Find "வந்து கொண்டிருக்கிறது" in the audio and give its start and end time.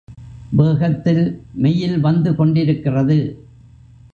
1.99-3.19